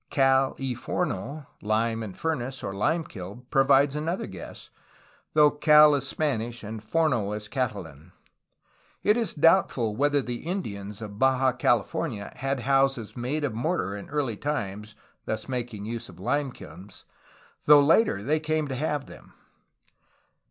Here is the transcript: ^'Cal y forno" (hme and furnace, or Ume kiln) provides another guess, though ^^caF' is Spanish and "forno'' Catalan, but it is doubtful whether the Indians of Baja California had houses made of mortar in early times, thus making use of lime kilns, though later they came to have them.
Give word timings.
^'Cal 0.09 0.57
y 0.59 0.73
forno" 0.73 1.45
(hme 1.61 2.03
and 2.03 2.17
furnace, 2.17 2.63
or 2.63 2.73
Ume 2.73 3.03
kiln) 3.03 3.45
provides 3.51 3.95
another 3.95 4.25
guess, 4.25 4.71
though 5.35 5.51
^^caF' 5.51 5.99
is 5.99 6.07
Spanish 6.07 6.63
and 6.63 6.81
"forno'' 6.83 7.37
Catalan, 7.51 8.11
but 9.03 9.09
it 9.11 9.15
is 9.15 9.35
doubtful 9.35 9.95
whether 9.95 10.19
the 10.19 10.39
Indians 10.47 11.03
of 11.03 11.19
Baja 11.19 11.51
California 11.51 12.33
had 12.37 12.61
houses 12.61 13.15
made 13.15 13.43
of 13.43 13.53
mortar 13.53 13.95
in 13.95 14.09
early 14.09 14.37
times, 14.37 14.95
thus 15.25 15.47
making 15.47 15.85
use 15.85 16.09
of 16.09 16.19
lime 16.19 16.51
kilns, 16.51 17.05
though 17.65 17.79
later 17.79 18.23
they 18.23 18.39
came 18.39 18.67
to 18.69 18.75
have 18.75 19.05
them. 19.05 19.35